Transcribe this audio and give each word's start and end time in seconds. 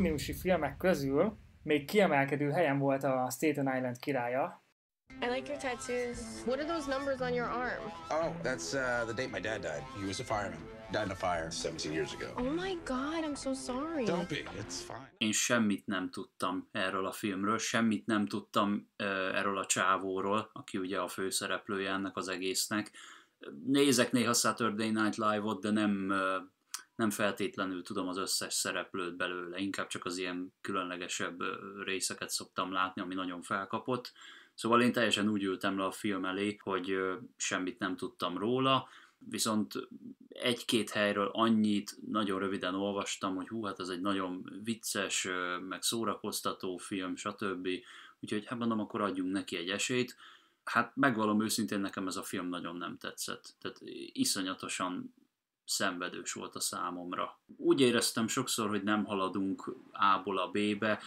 júniusi 0.00 0.32
filmek 0.32 0.76
közül 0.76 1.38
még 1.62 1.84
kiemelkedő 1.84 2.50
helyen 2.50 2.78
volt 2.78 3.04
a 3.04 3.30
Staten 3.30 3.76
Island 3.76 3.98
királya. 3.98 4.64
I 5.22 5.26
like 5.26 5.52
your 5.52 5.60
tattoos. 5.60 6.18
What 6.46 6.58
are 6.60 6.68
those 6.68 6.86
numbers 6.88 7.20
on 7.20 7.34
your 7.34 7.48
arm? 7.48 7.82
Oh, 8.10 8.32
that's 8.42 8.72
uh, 8.74 9.04
the 9.04 9.14
date 9.14 9.30
my 9.30 9.40
dad 9.40 9.60
died. 9.60 9.82
He 10.00 10.06
was 10.06 10.20
a 10.20 10.24
fireman. 10.24 10.58
Died 10.92 11.04
in 11.04 11.10
a 11.10 11.14
fire 11.14 11.50
17 11.50 11.92
years 11.92 12.14
ago. 12.14 12.32
Oh 12.36 12.50
my 12.50 12.76
god, 12.84 13.24
I'm 13.24 13.36
so 13.36 13.52
sorry. 13.54 14.04
Don't 14.04 14.28
be. 14.28 14.42
It's 14.58 14.80
fine. 14.86 15.12
Én 15.18 15.32
semmit 15.32 15.86
nem 15.86 16.10
tudtam 16.10 16.68
erről 16.72 17.06
a 17.06 17.12
filmről, 17.12 17.58
semmit 17.58 18.06
nem 18.06 18.26
tudtam 18.26 18.88
uh, 18.98 19.06
erről 19.38 19.58
a 19.58 19.66
csávóról, 19.66 20.50
aki 20.52 20.78
ugye 20.78 20.98
a 20.98 21.08
főszereplője 21.08 21.90
ennek 21.90 22.16
az 22.16 22.28
egésznek. 22.28 22.90
Nézek 23.66 24.12
néha 24.12 24.32
Saturday 24.32 24.90
Night 24.90 25.16
Live-ot, 25.16 25.60
de 25.60 25.70
nem, 25.70 26.06
uh, 26.08 26.16
nem 27.00 27.10
feltétlenül 27.10 27.82
tudom 27.82 28.08
az 28.08 28.18
összes 28.18 28.54
szereplőt 28.54 29.16
belőle, 29.16 29.58
inkább 29.58 29.86
csak 29.86 30.04
az 30.04 30.16
ilyen 30.16 30.52
különlegesebb 30.60 31.42
részeket 31.84 32.30
szoktam 32.30 32.72
látni, 32.72 33.02
ami 33.02 33.14
nagyon 33.14 33.42
felkapott. 33.42 34.12
Szóval 34.54 34.82
én 34.82 34.92
teljesen 34.92 35.28
úgy 35.28 35.42
ültem 35.42 35.78
le 35.78 35.84
a 35.84 35.90
film 35.90 36.24
elé, 36.24 36.56
hogy 36.62 36.98
semmit 37.36 37.78
nem 37.78 37.96
tudtam 37.96 38.38
róla, 38.38 38.88
viszont 39.18 39.88
egy-két 40.28 40.90
helyről 40.90 41.30
annyit 41.32 41.96
nagyon 42.06 42.38
röviden 42.38 42.74
olvastam, 42.74 43.36
hogy 43.36 43.48
hú, 43.48 43.64
hát 43.64 43.80
ez 43.80 43.88
egy 43.88 44.00
nagyon 44.00 44.60
vicces, 44.64 45.28
meg 45.68 45.82
szórakoztató 45.82 46.76
film, 46.76 47.16
stb. 47.16 47.68
Úgyhogy 48.20 48.46
hát 48.46 48.58
mondom, 48.58 48.80
akkor 48.80 49.00
adjunk 49.00 49.32
neki 49.32 49.56
egy 49.56 49.68
esélyt. 49.68 50.16
Hát 50.64 50.96
megvalom 50.96 51.42
őszintén, 51.42 51.80
nekem 51.80 52.06
ez 52.06 52.16
a 52.16 52.22
film 52.22 52.48
nagyon 52.48 52.76
nem 52.76 52.96
tetszett. 52.98 53.54
Tehát 53.60 53.80
iszonyatosan 54.12 55.14
szenvedős 55.70 56.32
volt 56.32 56.54
a 56.54 56.60
számomra. 56.60 57.40
Úgy 57.56 57.80
éreztem 57.80 58.28
sokszor, 58.28 58.68
hogy 58.68 58.82
nem 58.82 59.04
haladunk 59.04 59.76
A-ból 59.92 60.38
a 60.38 60.50
B-be, 60.50 61.00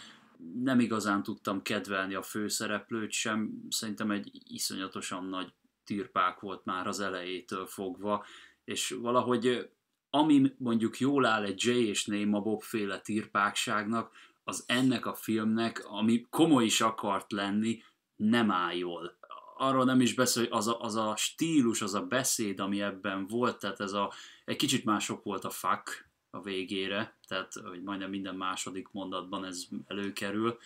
nem 0.62 0.80
igazán 0.80 1.22
tudtam 1.22 1.62
kedvelni 1.62 2.14
a 2.14 2.22
főszereplőt 2.22 3.10
sem, 3.10 3.50
szerintem 3.68 4.10
egy 4.10 4.30
iszonyatosan 4.44 5.24
nagy 5.24 5.52
tirpák 5.84 6.40
volt 6.40 6.64
már 6.64 6.86
az 6.86 7.00
elejétől 7.00 7.66
fogva, 7.66 8.24
és 8.64 8.96
valahogy 9.00 9.68
ami 10.10 10.52
mondjuk 10.58 10.98
jól 10.98 11.26
áll 11.26 11.44
egy 11.44 11.64
Jay 11.64 11.86
és 11.86 12.06
Néma 12.06 12.40
Bob 12.40 12.62
féle 12.62 13.00
tirpákságnak, 13.00 14.10
az 14.44 14.64
ennek 14.66 15.06
a 15.06 15.14
filmnek, 15.14 15.84
ami 15.88 16.26
komoly 16.30 16.64
is 16.64 16.80
akart 16.80 17.32
lenni, 17.32 17.82
nem 18.16 18.50
áll 18.50 18.74
jól. 18.74 19.16
Arról 19.56 19.84
nem 19.84 20.00
is 20.00 20.14
beszél, 20.14 20.42
hogy 20.42 20.52
az 20.52 20.68
a, 20.68 20.80
az 20.80 20.96
a 20.96 21.16
stílus, 21.16 21.82
az 21.82 21.94
a 21.94 22.02
beszéd, 22.02 22.60
ami 22.60 22.82
ebben 22.82 23.26
volt, 23.26 23.58
tehát 23.58 23.80
ez 23.80 23.92
a, 23.92 24.12
egy 24.44 24.56
kicsit 24.56 24.84
mások 24.84 25.22
volt 25.22 25.44
a 25.44 25.50
fuck 25.50 26.08
a 26.30 26.42
végére, 26.42 27.16
tehát 27.28 27.52
hogy 27.52 27.82
majdnem 27.82 28.10
minden 28.10 28.34
második 28.34 28.88
mondatban 28.92 29.44
ez 29.44 29.64
előkerül, 29.86 30.58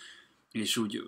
és 0.51 0.77
úgy 0.77 1.03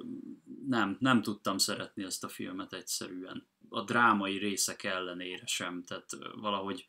nem, 0.69 0.97
nem 1.01 1.23
tudtam 1.23 1.59
szeretni 1.59 2.05
ezt 2.05 2.25
a 2.25 2.29
filmet 2.29 2.73
egyszerűen. 2.73 3.47
A 3.69 3.83
drámai 3.83 4.39
részek 4.39 4.85
ellenére 4.85 5.47
sem, 5.47 5.83
tehát 5.83 6.11
valahogy, 6.41 6.87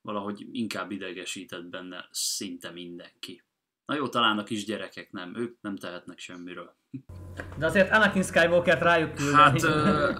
valahogy 0.00 0.46
inkább 0.52 0.90
idegesített 0.90 1.64
benne 1.64 2.08
szinte 2.10 2.70
mindenki. 2.70 3.42
Na 3.86 3.94
jó, 3.94 4.08
talán 4.08 4.38
a 4.38 4.44
kisgyerekek 4.44 5.12
nem, 5.12 5.36
ők 5.36 5.56
nem 5.60 5.76
tehetnek 5.76 6.18
semmiről. 6.18 6.74
De 7.58 7.66
azért 7.66 7.90
Anakin 7.90 8.22
Skywalker 8.22 8.82
rájuk 8.82 9.14
küldeni, 9.14 9.36
Hát 9.36 9.62
ö, 9.62 10.18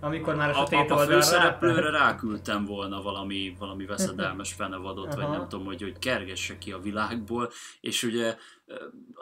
amikor 0.00 0.34
már 0.34 0.50
a 0.50 0.66
a, 0.70 0.84
a, 0.88 0.94
a 0.94 0.98
főszereplőre 0.98 1.90
ráküldtem 1.90 2.64
volna 2.64 3.02
valami, 3.02 3.56
valami 3.58 3.86
veszedelmes 3.86 4.52
fenevadot, 4.58 5.14
vagy 5.14 5.28
nem 5.28 5.48
tudom, 5.48 5.64
hogy, 5.66 5.82
hogy 5.82 5.98
kergesse 5.98 6.58
ki 6.58 6.72
a 6.72 6.78
világból, 6.78 7.50
és 7.80 8.02
ugye 8.02 8.36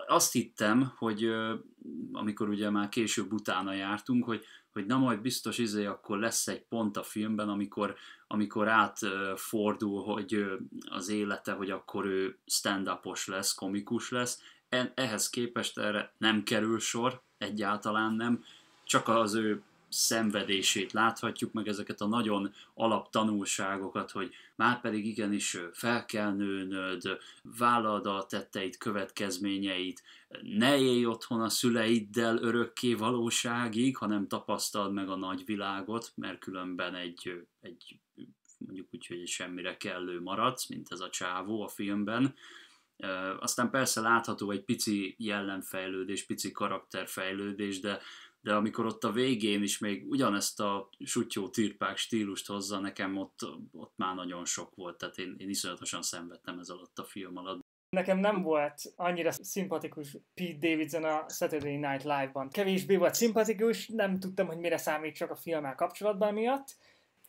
azt 0.07 0.33
hittem, 0.33 0.93
hogy 0.97 1.31
amikor 2.13 2.49
ugye 2.49 2.71
már 2.71 2.89
később 2.89 3.33
utána 3.33 3.73
jártunk, 3.73 4.25
hogy, 4.25 4.45
hogy 4.73 4.87
na 4.87 4.99
majd 4.99 5.21
biztos 5.21 5.59
izé, 5.59 5.85
akkor 5.85 6.19
lesz 6.19 6.47
egy 6.47 6.65
pont 6.69 6.97
a 6.97 7.03
filmben, 7.03 7.49
amikor, 7.49 7.95
amikor 8.27 8.69
átfordul, 8.69 10.03
hogy 10.03 10.45
az 10.91 11.09
élete, 11.09 11.53
hogy 11.53 11.71
akkor 11.71 12.07
ő 12.07 12.39
stand-upos 12.47 13.27
lesz, 13.27 13.55
komikus 13.55 14.11
lesz, 14.11 14.43
ehhez 14.95 15.31
képest 15.31 15.79
erre 15.79 16.13
nem 16.19 16.43
kerül 16.43 16.79
sor, 16.79 17.23
egyáltalán 17.39 18.15
nem, 18.15 18.45
csak 18.85 19.09
az 19.09 19.35
ő 19.35 19.63
szenvedését 19.95 20.93
láthatjuk, 20.93 21.53
meg 21.53 21.69
ezeket 21.69 22.01
a 22.01 22.07
nagyon 22.07 22.53
alaptanulságokat, 22.75 24.11
hogy 24.11 24.35
már 24.57 24.81
pedig 24.81 25.07
igenis 25.07 25.59
fel 25.73 26.05
kell 26.05 26.33
nőnöd, 26.33 27.19
vállald 27.43 28.07
a 28.07 28.27
tetteit, 28.29 28.77
következményeit, 28.77 30.03
ne 30.43 30.79
élj 30.79 31.07
otthon 31.07 31.41
a 31.41 31.49
szüleiddel 31.49 32.39
örökké 32.39 32.95
valóságig, 32.95 33.97
hanem 33.97 34.29
tapasztald 34.29 34.93
meg 34.93 35.09
a 35.09 35.17
nagyvilágot, 35.17 36.13
mert 36.15 36.39
különben 36.39 36.95
egy, 36.95 37.47
egy 37.61 37.99
mondjuk 38.59 38.89
úgy, 38.91 39.07
hogy 39.07 39.27
semmire 39.27 39.77
kellő 39.77 40.21
maradsz, 40.21 40.67
mint 40.67 40.93
ez 40.93 41.01
a 41.01 41.11
csávó 41.11 41.63
a 41.63 41.69
filmben. 41.69 42.35
Aztán 43.41 43.71
persze 43.71 44.01
látható 44.01 44.51
egy 44.51 44.65
pici 44.65 45.15
jellemfejlődés, 45.19 46.27
pici 46.27 46.53
karakterfejlődés, 46.53 47.81
de, 47.81 48.01
de 48.45 48.55
amikor 48.55 48.87
ott 48.87 49.05
a 49.05 49.13
végén 49.13 49.63
is 49.63 49.79
még 49.79 50.07
ugyanezt 50.09 50.61
a 50.61 50.89
sutyó 51.05 51.49
tirpák 51.49 51.97
stílust 51.97 52.47
hozza, 52.47 52.79
nekem 52.79 53.17
ott, 53.17 53.39
ott 53.73 53.93
már 53.97 54.15
nagyon 54.15 54.45
sok 54.45 54.75
volt, 54.75 54.99
tehát 54.99 55.19
én, 55.19 55.35
én 55.39 55.49
iszonyatosan 55.49 56.03
szenvedtem 56.03 56.59
ez 56.59 56.69
alatt 56.69 56.99
a 56.99 57.05
film 57.05 57.37
alatt. 57.37 57.65
Nekem 57.91 58.19
nem 58.19 58.43
volt 58.43 58.83
annyira 58.97 59.33
szimpatikus 59.33 60.17
Pete 60.35 60.69
Davidson 60.69 61.05
a 61.05 61.25
Saturday 61.29 61.77
Night 61.77 62.03
Live-ban. 62.03 62.49
Kevésbé 62.49 62.97
volt 62.97 63.15
szimpatikus, 63.15 63.89
nem 63.89 64.19
tudtam, 64.19 64.47
hogy 64.47 64.59
mire 64.59 64.77
számít 64.77 65.15
csak 65.15 65.31
a 65.31 65.37
filmmel 65.37 65.75
kapcsolatban 65.75 66.35
miatt. 66.35 66.77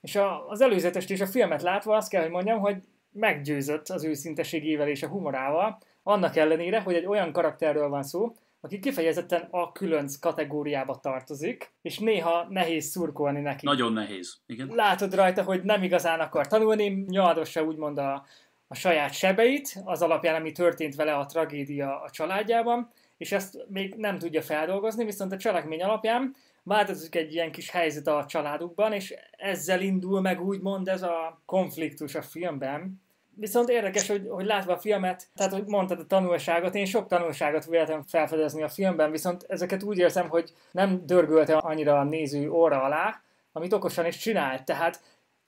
És 0.01 0.15
a, 0.15 0.47
az 0.47 0.61
előzetest 0.61 1.09
és 1.09 1.21
a 1.21 1.27
filmet 1.27 1.61
látva 1.61 1.95
azt 1.95 2.09
kell, 2.09 2.21
hogy 2.21 2.31
mondjam, 2.31 2.59
hogy 2.59 2.77
meggyőzött 3.11 3.89
az 3.89 4.03
őszinteségével 4.03 4.87
és 4.87 5.03
a 5.03 5.07
humorával, 5.07 5.77
annak 6.03 6.35
ellenére, 6.35 6.81
hogy 6.81 6.95
egy 6.95 7.05
olyan 7.05 7.31
karakterről 7.31 7.89
van 7.89 8.03
szó, 8.03 8.35
aki 8.65 8.79
kifejezetten 8.79 9.47
a 9.51 9.71
különc 9.71 10.15
kategóriába 10.15 10.99
tartozik, 10.99 11.73
és 11.81 11.99
néha 11.99 12.47
nehéz 12.49 12.85
szurkolni 12.85 13.41
neki. 13.41 13.65
Nagyon 13.65 13.93
nehéz, 13.93 14.37
igen. 14.45 14.71
Látod 14.73 15.15
rajta, 15.15 15.43
hogy 15.43 15.63
nem 15.63 15.83
igazán 15.83 16.19
akar 16.19 16.47
tanulni, 16.47 17.05
nyaldossa 17.07 17.63
úgymond 17.63 17.97
a, 17.97 18.25
a 18.67 18.75
saját 18.75 19.13
sebeit, 19.13 19.81
az 19.83 20.01
alapján, 20.01 20.35
ami 20.35 20.51
történt 20.51 20.95
vele 20.95 21.13
a 21.13 21.25
tragédia 21.25 22.01
a 22.01 22.09
családjában, 22.09 22.91
és 23.17 23.31
ezt 23.31 23.65
még 23.67 23.93
nem 23.97 24.17
tudja 24.17 24.41
feldolgozni, 24.41 25.05
viszont 25.05 25.31
a 25.31 25.37
cselekmény 25.37 25.83
alapján 25.83 26.35
változik 26.63 27.15
egy 27.15 27.33
ilyen 27.33 27.51
kis 27.51 27.69
helyzet 27.69 28.07
a 28.07 28.25
családukban, 28.27 28.93
és 28.93 29.13
ezzel 29.31 29.81
indul 29.81 30.21
meg 30.21 30.41
úgymond 30.41 30.87
ez 30.87 31.01
a 31.01 31.41
konfliktus 31.45 32.15
a 32.15 32.21
filmben. 32.21 33.01
Viszont 33.38 33.69
érdekes, 33.69 34.07
hogy, 34.07 34.28
hogy 34.29 34.46
látva 34.46 34.73
a 34.73 34.78
filmet, 34.78 35.28
tehát 35.35 35.53
hogy 35.53 35.66
mondtad 35.66 36.00
a 36.00 36.06
tanulságot, 36.06 36.75
én 36.75 36.85
sok 36.85 37.07
tanulságot 37.07 37.66
véltem 37.66 38.03
felfedezni 38.03 38.63
a 38.63 38.69
filmben, 38.69 39.12
viszont 39.12 39.46
ezeket 39.47 39.84
úgy 39.84 39.97
érzem, 39.97 40.29
hogy 40.29 40.51
nem 40.72 41.06
dörgölte 41.06 41.57
annyira 41.57 42.00
a 42.00 42.03
néző 42.03 42.50
óra 42.50 42.81
alá, 42.81 43.22
amit 43.51 43.73
okosan 43.73 44.06
is 44.06 44.18
csinált. 44.18 44.66
Tehát 44.66 45.01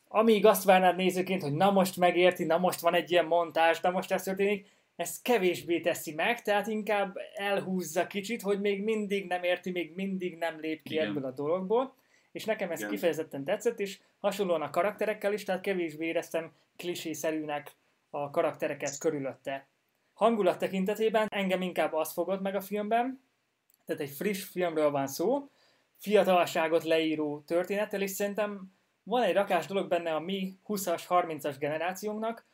amíg 0.08 0.46
azt 0.46 0.64
várnád 0.64 0.96
nézőként, 0.96 1.42
hogy 1.42 1.54
na 1.54 1.72
most 1.72 1.98
megérti, 1.98 2.46
na 2.46 2.58
most 2.58 2.80
van 2.80 2.94
egy 2.94 3.12
ilyen 3.12 3.26
montázs, 3.26 3.80
na 3.80 3.90
most 3.90 4.12
ez 4.12 4.24
történik, 4.24 4.68
ezt 4.96 5.22
kevésbé 5.22 5.80
teszi 5.80 6.14
meg, 6.14 6.42
tehát 6.42 6.68
inkább 6.68 7.16
elhúzza 7.34 8.08
kicsit, 8.08 8.42
hogy 8.42 8.60
még 8.60 8.84
mindig 8.84 9.28
nem 9.28 9.44
érti, 9.44 9.72
még 9.72 9.92
mindig 9.96 10.38
nem 10.38 10.60
lép 10.60 10.82
ki 10.84 10.94
Igen. 10.94 11.08
ebből 11.08 11.26
a 11.26 11.32
dologból, 11.32 11.94
és 12.32 12.46
nekem 12.46 12.72
ez 12.72 12.80
Igen. 12.80 12.92
kifejezetten 12.92 13.44
tetszett, 13.44 13.80
és 13.80 14.00
hasonlóan 14.20 14.62
a 14.62 14.70
karakterekkel 14.70 15.34
is, 15.34 15.44
tehát 15.44 15.62
kevésbé 15.62 16.06
éreztem 16.06 16.52
klisészerűnek 16.76 17.76
a 18.10 18.30
karaktereket 18.30 18.98
körülötte. 18.98 19.68
Hangulat 20.14 20.58
tekintetében 20.58 21.28
engem 21.30 21.62
inkább 21.62 21.94
az 21.94 22.14
fogott 22.14 22.42
meg 22.42 22.56
a 22.56 22.62
filmben, 22.62 23.22
tehát 23.86 24.02
egy 24.02 24.10
friss 24.10 24.44
filmről 24.44 24.92
van 24.92 25.08
szó, 25.08 25.50
fiatalságot 25.98 26.84
leíró 26.84 27.44
történettel, 27.46 28.02
és 28.02 28.12
szerintem 28.12 28.72
van 29.04 29.24
egy 29.24 29.34
rakás 29.34 29.66
dolog 29.66 29.88
benne 29.88 30.16
a 30.16 30.20
mi 30.20 30.58
20-as, 30.68 31.04
30-as 31.10 31.56
generációnknak, 31.60 32.46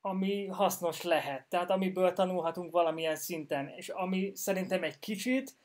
ami 0.00 0.46
hasznos 0.46 1.02
lehet, 1.02 1.46
tehát 1.48 1.70
amiből 1.70 2.12
tanulhatunk 2.12 2.70
valamilyen 2.70 3.16
szinten, 3.16 3.68
és 3.68 3.88
ami 3.88 4.32
szerintem 4.34 4.82
egy 4.82 4.98
kicsit 4.98 5.56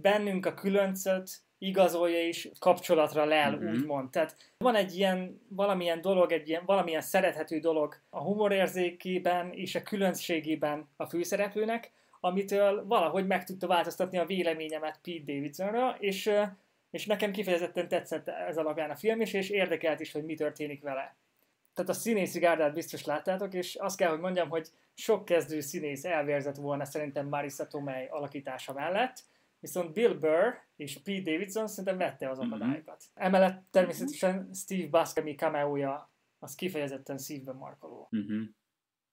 bennünk 0.00 0.46
a 0.46 0.54
különcöt 0.54 1.30
igazolja 1.58 2.18
és 2.26 2.50
kapcsolatra 2.58 3.24
lel, 3.24 3.50
Mhm. 3.50 3.64
mm-hmm. 3.64 3.74
úgymond. 3.74 4.10
Tehát 4.10 4.36
van 4.58 4.74
egy 4.74 4.96
ilyen, 4.96 5.40
valamilyen 5.48 6.00
dolog, 6.00 6.32
egy 6.32 6.48
ilyen, 6.48 6.62
valamilyen 6.66 7.00
szerethető 7.00 7.58
dolog 7.58 7.96
a 8.10 8.20
humorérzékében 8.22 9.52
és 9.52 9.74
a 9.74 9.82
különbségében 9.82 10.88
a 10.96 11.06
főszereplőnek, 11.06 11.90
amitől 12.20 12.86
valahogy 12.86 13.26
meg 13.26 13.44
tudta 13.44 13.66
változtatni 13.66 14.18
a 14.18 14.24
véleményemet 14.24 15.00
Pete 15.02 15.32
Davidsonra, 15.32 15.96
és, 15.98 16.30
és 16.90 17.06
nekem 17.06 17.32
kifejezetten 17.32 17.88
tetszett 17.88 18.28
ez 18.28 18.56
alapján 18.56 18.90
a 18.90 18.96
film 18.96 19.20
is, 19.20 19.32
és 19.32 19.50
érdekelt 19.50 20.00
is, 20.00 20.12
hogy 20.12 20.24
mi 20.24 20.34
történik 20.34 20.82
vele. 20.82 21.14
tehát 21.74 21.90
a 21.90 21.94
színészi 21.94 22.38
gárdát 22.38 22.74
biztos 22.74 23.04
láttátok, 23.04 23.54
és 23.54 23.74
azt 23.74 23.96
kell, 23.96 24.10
hogy 24.10 24.18
mondjam, 24.20 24.48
hogy 24.48 24.68
sok 24.94 25.24
kezdő 25.24 25.60
színész 25.60 26.04
elvérzett 26.04 26.56
volna 26.56 26.84
szerintem 26.84 27.28
Marissa 27.28 27.66
Tomei 27.66 28.06
alakítása 28.10 28.72
mellett, 28.72 29.18
viszont 29.62 29.92
Bill 29.92 30.14
Burr 30.14 30.52
és 30.76 31.02
Pete 31.02 31.30
Davidson 31.30 31.66
szerintem 31.66 31.96
vette 31.98 32.30
az 32.30 32.38
Mhm. 32.38 32.46
akadályokat. 32.52 33.02
Emellett 33.14 33.66
természetesen 33.70 34.48
Steve 34.54 34.88
Buscemi 34.98 35.34
cameója 35.34 36.12
az 36.38 36.54
kifejezetten 36.54 37.18
szívben 37.18 37.56
markoló. 37.56 38.08
Uh-huh. 38.10 38.40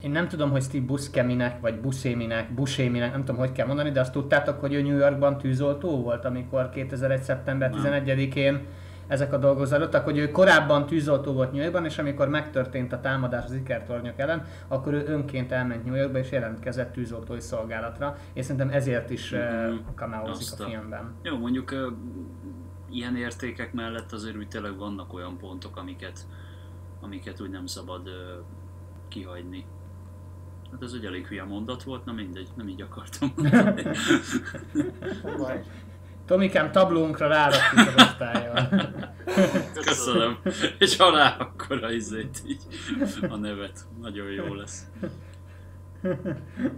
Én 0.04 0.12
nem 0.12 0.28
tudom, 0.28 0.52
hogy 0.52 0.62
Steve 0.62 0.86
Busceminek, 0.86 1.60
vagy 1.62 1.80
Busceminek, 1.82 2.54
Busceminek, 2.54 3.12
nem 3.12 3.20
tudom, 3.20 3.36
hogy 3.38 3.52
kell 3.52 3.68
mondani, 3.68 3.92
de 3.92 4.00
azt 4.00 4.12
tudtátok, 4.14 4.60
hogy 4.60 4.74
ő 4.74 4.82
New 4.82 4.98
Yorkban 4.98 5.38
tűzoltó 5.38 6.02
volt, 6.02 6.26
amikor 6.26 6.70
2001. 6.70 7.22
szeptember 7.24 7.70
Nem. 7.70 7.80
11-én 7.80 8.68
ezek 9.10 9.34
a 9.34 9.38
dolgok 9.38 9.66
zajlottak, 9.66 10.04
hogy 10.04 10.18
ő 10.18 10.32
korábban 10.32 10.86
tűzoltó 10.86 11.34
volt 11.34 11.52
New 11.52 11.62
Yorkban, 11.62 11.86
és 11.86 11.98
amikor 11.98 12.30
megtörtént 12.30 12.94
a 12.94 13.00
támadás 13.00 13.44
az 13.44 13.54
ikertornyok 13.54 14.20
ellen, 14.20 14.46
akkor 14.68 14.94
ő 14.94 15.06
önként 15.08 15.52
elment 15.52 15.86
New 15.86 15.96
Yorkba 15.96 16.18
és 16.18 16.32
jelentkezett 16.32 16.92
tűzoltói 16.92 17.40
szolgálatra, 17.40 18.18
és 18.34 18.46
szerintem 18.46 18.70
ezért 18.70 19.10
is 19.10 19.36
kameózik 19.96 20.48
Azt 20.52 20.62
a 20.62 20.66
filmben. 20.66 21.16
Jó, 21.22 21.38
mondjuk 21.38 21.92
ilyen 22.90 23.16
értékek 23.16 23.74
mellett 23.74 24.12
azért 24.12 24.38
úgy 24.38 24.48
tényleg 24.48 24.78
vannak 24.78 25.14
olyan 25.14 25.38
pontok, 25.38 25.78
amiket, 25.78 26.20
amiket 27.02 27.42
úgy 27.42 27.50
nem 27.50 27.66
szabad 27.66 28.10
kihagyni. 29.08 29.66
Hát 30.72 30.84
ez 30.84 30.94
egy 30.94 31.06
elég 31.06 31.28
hülye 31.28 31.44
mondat 31.44 31.84
volt, 31.84 32.06
na 32.06 32.12
mindegy, 32.12 32.48
nem 32.56 32.68
így 32.68 32.82
akartam. 32.82 33.34
Tomikám, 36.30 36.72
tablónkra 36.72 37.28
rárakjuk 37.28 37.88
az 37.88 38.04
osztályon. 38.04 38.56
Köszönöm. 39.86 40.40
És 40.80 40.98
ha 40.98 41.12
rá, 41.12 41.36
akkor 41.40 41.84
a 41.84 41.92
izét 41.92 42.42
így, 42.48 42.62
a 43.30 43.36
nevet. 43.36 43.80
Nagyon 44.02 44.32
jó 44.32 44.54
lesz. 44.54 44.84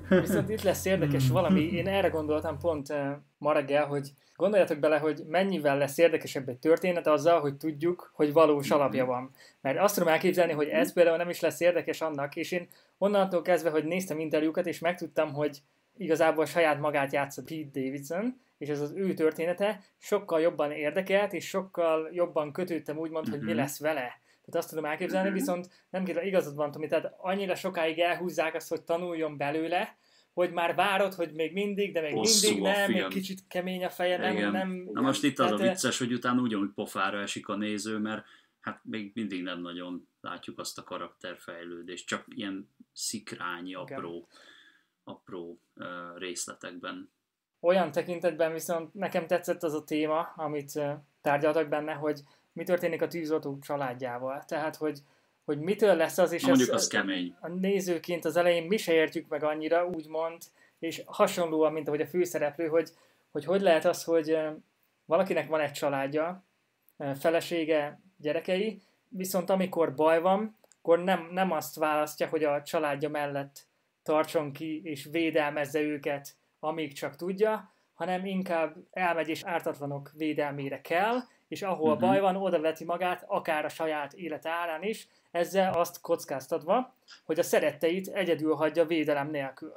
Viszont 0.09 0.49
itt 0.49 0.61
lesz 0.61 0.85
érdekes 0.85 1.29
valami, 1.29 1.61
én 1.61 1.87
erre 1.87 2.07
gondoltam 2.07 2.57
pont 2.57 2.89
eh, 2.89 3.15
ma 3.37 3.53
reggel, 3.53 3.85
hogy 3.85 4.09
gondoljatok 4.35 4.79
bele, 4.79 4.97
hogy 4.97 5.23
mennyivel 5.27 5.77
lesz 5.77 5.97
érdekesebb 5.97 6.49
egy 6.49 6.59
történet 6.59 7.07
azzal, 7.07 7.39
hogy 7.39 7.57
tudjuk, 7.57 8.11
hogy 8.13 8.33
valós 8.33 8.69
alapja 8.69 9.05
van. 9.05 9.31
Mert 9.61 9.79
azt 9.79 9.95
tudom 9.95 10.09
elképzelni, 10.09 10.53
hogy 10.53 10.67
ez 10.67 10.93
például 10.93 11.17
nem 11.17 11.29
is 11.29 11.39
lesz 11.39 11.59
érdekes 11.59 12.01
annak, 12.01 12.35
és 12.35 12.51
én 12.51 12.67
onnantól 12.97 13.41
kezdve, 13.41 13.69
hogy 13.69 13.83
néztem 13.83 14.19
interjúkat, 14.19 14.67
és 14.67 14.79
megtudtam, 14.79 15.33
hogy 15.33 15.61
igazából 15.97 16.45
saját 16.45 16.79
magát 16.79 17.13
játszott 17.13 17.47
Pete 17.47 17.79
Davidson, 17.79 18.49
és 18.61 18.69
ez 18.69 18.81
az 18.81 18.91
ő 18.95 19.13
története 19.13 19.83
sokkal 19.97 20.41
jobban 20.41 20.71
érdekelt, 20.71 21.33
és 21.33 21.47
sokkal 21.47 22.09
jobban 22.11 22.51
kötődtem 22.51 22.97
úgymond, 22.97 23.27
hogy 23.27 23.39
mi 23.39 23.45
Mhm. 23.51 23.55
lesz 23.55 23.79
vele. 23.79 24.21
Tehát 24.21 24.55
azt 24.55 24.69
tudom 24.69 24.85
elképzelni, 24.85 25.31
viszont 25.31 25.69
nem 25.89 26.03
kell, 26.03 26.23
igazad 26.25 26.55
van, 26.55 26.71
Tomi, 26.71 26.87
tehát 26.87 27.13
annyira 27.17 27.55
sokáig 27.55 27.99
elhúzzák 27.99 28.55
azt, 28.55 28.69
hogy 28.69 28.81
tanuljon 28.81 29.37
belőle, 29.37 29.97
hogy 30.33 30.51
már 30.51 30.75
várod, 30.75 31.13
hogy 31.13 31.31
még 31.33 31.53
mindig, 31.53 31.93
de 31.93 32.01
még 32.01 32.13
Hosszú 32.13 32.47
mindig 32.47 32.63
nem, 32.63 32.91
még 32.91 33.07
kicsit 33.07 33.47
kemény 33.47 33.85
a 33.85 33.89
feje, 33.89 34.17
nem, 34.17 34.35
Igen. 34.35 34.51
nem. 34.51 34.89
Na 34.91 35.01
most 35.01 35.23
itt 35.23 35.39
az 35.39 35.51
a 35.51 35.55
tehát, 35.55 35.71
vicces, 35.71 35.97
hogy 35.97 36.13
utána 36.13 36.41
ugyanúgy 36.41 36.71
pofára 36.75 37.19
esik 37.21 37.47
a 37.47 37.55
néző, 37.55 37.97
mert 37.97 38.25
hát 38.59 38.79
még 38.83 39.11
mindig 39.13 39.43
nem 39.43 39.61
nagyon 39.61 40.07
látjuk 40.21 40.59
azt 40.59 40.77
a 40.77 40.83
karakterfejlődést, 40.83 42.07
csak 42.07 42.25
ilyen 42.27 42.69
szikrányi, 42.93 43.73
apró, 43.73 44.27
apró 45.03 45.59
uh, 45.75 45.85
részletekben. 46.17 47.11
Olyan 47.61 47.91
tekintetben 47.91 48.53
viszont 48.53 48.93
nekem 48.93 49.27
tetszett 49.27 49.63
az 49.63 49.73
a 49.73 49.83
téma, 49.83 50.33
amit 50.35 50.81
tárgyaltak 51.21 51.67
benne, 51.67 51.93
hogy 51.93 52.21
mi 52.53 52.63
történik 52.63 53.01
a 53.01 53.07
tűzoltó 53.07 53.59
családjával. 53.59 54.43
Tehát, 54.47 54.75
hogy, 54.75 54.99
hogy 55.45 55.59
mitől 55.59 55.95
lesz 55.95 56.17
az, 56.17 56.31
és 56.31 56.45
mondjuk 56.45 56.69
ez- 56.69 56.75
az 56.75 56.87
kemény. 56.87 57.35
a 57.39 57.47
nézőként 57.47 58.25
az 58.25 58.35
elején 58.35 58.67
mi 58.67 58.77
se 58.77 58.93
értjük 58.93 59.27
meg 59.27 59.43
annyira, 59.43 59.85
úgymond, 59.85 60.41
és 60.79 61.01
hasonlóan, 61.05 61.73
mint 61.73 61.87
ahogy 61.87 62.01
a 62.01 62.07
főszereplő, 62.07 62.67
hogy 62.67 62.91
hogy, 63.31 63.45
hogy 63.45 63.61
lehet 63.61 63.85
az, 63.85 64.03
hogy 64.03 64.37
valakinek 65.05 65.47
van 65.47 65.59
egy 65.59 65.71
családja, 65.71 66.43
felesége, 67.19 68.01
gyerekei, 68.17 68.81
viszont 69.07 69.49
amikor 69.49 69.95
baj 69.95 70.21
van, 70.21 70.57
akkor 70.77 71.03
nem, 71.03 71.29
nem 71.31 71.51
azt 71.51 71.75
választja, 71.75 72.27
hogy 72.27 72.43
a 72.43 72.63
családja 72.63 73.09
mellett 73.09 73.67
tartson 74.03 74.51
ki 74.51 74.81
és 74.83 75.07
védelmezze 75.11 75.79
őket, 75.81 76.35
amíg 76.63 76.93
csak 76.93 77.15
tudja, 77.15 77.71
hanem 77.93 78.25
inkább 78.25 78.75
elmegy 78.91 79.29
és 79.29 79.43
ártatlanok 79.43 80.11
védelmére 80.17 80.81
kell, 80.81 81.17
és 81.47 81.61
ahol 81.61 81.91
Mhm. 81.95 82.01
baj 82.05 82.19
van, 82.19 82.35
oda 82.35 82.59
veti 82.59 82.85
magát, 82.85 83.23
akár 83.27 83.65
a 83.65 83.69
saját 83.69 84.13
élet 84.13 84.45
árán 84.45 84.83
is, 84.83 85.07
ezzel 85.31 85.73
azt 85.73 86.01
kockáztatva, 86.01 86.95
hogy 87.25 87.39
a 87.39 87.43
szeretteit 87.43 88.07
egyedül 88.07 88.53
hagyja 88.55 88.85
védelem 88.85 89.29
nélkül. 89.29 89.73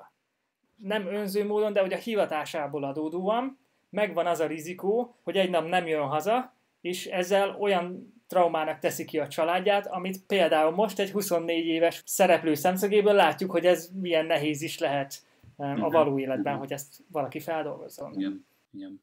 Nem 0.77 1.07
önző 1.07 1.47
módon, 1.47 1.73
de 1.73 1.81
hogy 1.81 1.93
a 1.93 1.97
hivatásából 1.97 2.85
adódóan 2.85 3.59
megvan 3.91 4.27
az 4.27 4.41
a 4.41 4.47
rizikó, 4.47 5.15
hogy 5.23 5.37
egy 5.37 5.51
nap 5.51 5.69
nem 5.69 5.87
jön 5.87 6.07
haza, 6.07 6.53
és 6.81 7.07
ezzel 7.07 7.57
olyan 7.61 8.13
traumának 8.29 8.79
teszi 8.79 9.05
ki 9.05 9.19
a 9.19 9.29
családját, 9.29 9.87
amit 9.87 10.27
például 10.27 10.71
most 10.71 10.99
egy 10.99 11.11
24 11.11 11.67
éves 11.67 12.03
szereplő 12.07 12.55
szemszögéből 12.55 13.13
látjuk, 13.15 13.51
hogy 13.51 13.67
ez 13.67 13.91
milyen 14.01 14.27
nehéz 14.27 14.63
is 14.63 14.79
lehet 14.79 15.15
eh, 15.15 15.29
a 15.56 15.91
való 15.91 16.19
életben, 16.19 16.56
hogy 16.56 16.73
ezt 16.73 17.03
valaki 17.12 17.41
feldolgozzon. 17.41 18.12
Igen, 18.15 18.47
igen. 18.71 19.03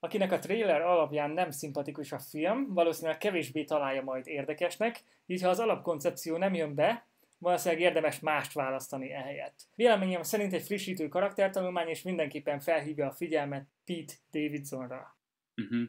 Akinek 0.00 0.32
a 0.32 0.38
trailer 0.38 0.80
alapján 0.80 1.30
nem 1.30 1.50
szimpatikus 1.50 2.12
a 2.12 2.18
film, 2.18 2.74
valószínűleg 2.74 3.18
kevésbé 3.18 3.64
találja 3.64 4.02
majd 4.02 4.26
érdekesnek, 4.26 5.02
így 5.26 5.42
ha 5.42 5.48
az 5.48 5.58
alapkoncepció 5.58 6.36
nem 6.36 6.54
jön 6.54 6.74
be, 6.74 7.06
valószínűleg 7.38 7.84
érdemes 7.84 8.20
mást 8.20 8.52
választani 8.52 9.12
ehelyett. 9.12 9.54
Véleményem 9.74 10.22
szerint 10.22 10.52
egy 10.52 10.62
frissítő 10.62 11.08
karaktertanulmány, 11.08 11.88
és 11.88 12.02
mindenképpen 12.02 12.60
felhívja 12.60 13.06
a 13.06 13.12
figyelmet 13.12 13.66
Pete 13.84 14.12
Davidsonra. 14.30 15.16
Uh-huh. 15.56 15.88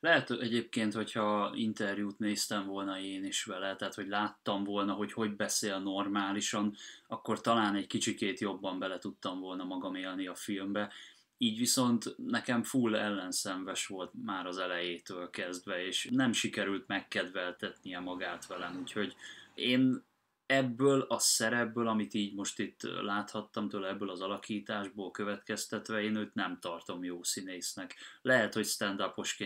Lehet 0.00 0.30
egyébként, 0.30 0.92
hogyha 0.92 1.52
interjút 1.54 2.18
néztem 2.18 2.66
volna 2.66 3.00
én 3.00 3.24
is 3.24 3.44
vele, 3.44 3.76
tehát 3.76 3.94
hogy 3.94 4.08
láttam 4.08 4.64
volna, 4.64 4.92
hogy 4.92 5.12
hogy 5.12 5.36
beszél 5.36 5.78
normálisan, 5.78 6.76
akkor 7.06 7.40
talán 7.40 7.74
egy 7.74 7.86
kicsikét 7.86 8.40
jobban 8.40 8.78
bele 8.78 8.98
tudtam 8.98 9.40
volna 9.40 9.64
magam 9.64 9.94
élni 9.94 10.26
a 10.26 10.34
filmbe. 10.34 10.92
Így 11.38 11.58
viszont 11.58 12.14
nekem 12.16 12.62
full 12.62 12.96
ellenszenves 12.96 13.86
volt 13.86 14.10
már 14.24 14.46
az 14.46 14.58
elejétől 14.58 15.30
kezdve, 15.30 15.86
és 15.86 16.08
nem 16.10 16.32
sikerült 16.32 16.86
megkedveltetnie 16.86 17.98
magát 17.98 18.46
velem, 18.46 18.78
úgyhogy 18.80 19.16
én 19.54 20.02
ebből 20.46 21.00
a 21.00 21.18
szerepből, 21.18 21.88
amit 21.88 22.14
így 22.14 22.34
most 22.34 22.58
itt 22.58 22.82
láthattam 22.82 23.68
tőle, 23.68 23.88
ebből 23.88 24.10
az 24.10 24.20
alakításból 24.20 25.10
következtetve, 25.10 26.02
én 26.02 26.16
őt 26.16 26.34
nem 26.34 26.58
tartom 26.60 27.04
jó 27.04 27.22
színésznek. 27.22 27.96
Lehet, 28.22 28.54
hogy 28.54 28.66
stand 28.66 29.02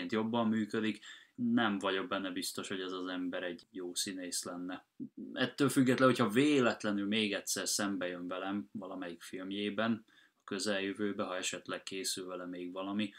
jobban 0.08 0.48
működik, 0.48 1.04
nem 1.36 1.78
vagyok 1.78 2.08
benne 2.08 2.30
biztos, 2.30 2.68
hogy 2.68 2.80
ez 2.80 2.92
az 2.92 3.06
ember 3.06 3.42
egy 3.42 3.66
jó 3.70 3.94
színész 3.94 4.44
lenne. 4.44 4.86
Ettől 5.32 5.68
függetlenül, 5.68 6.14
hogyha 6.14 6.32
véletlenül 6.32 7.06
még 7.06 7.32
egyszer 7.32 7.68
szembe 7.68 8.06
jön 8.06 8.28
velem 8.28 8.68
valamelyik 8.72 9.22
filmjében, 9.22 10.04
a 10.06 10.44
közeljövőbe, 10.44 11.24
ha 11.24 11.36
esetleg 11.36 11.82
készül 11.82 12.26
vele 12.26 12.46
még 12.46 12.72
valami, 12.72 13.12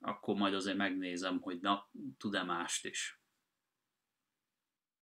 akkor 0.00 0.34
majd 0.34 0.54
azért 0.54 0.76
megnézem, 0.76 1.40
hogy 1.40 1.60
na, 1.60 1.88
tud-e 2.18 2.42
mást 2.42 2.86
is. 2.86 3.21